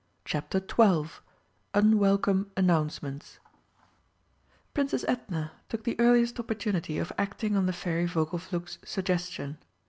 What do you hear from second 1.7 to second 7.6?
UNWELCOME ANNOUNCEMENTS Princess Edna took the earliest opportunity of acting